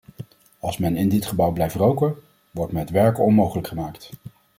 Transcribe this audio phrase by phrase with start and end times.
[0.59, 2.15] Als men in dit gebouw blijft roken,
[2.51, 4.09] wordt me het werken onmogelijk gemaakt.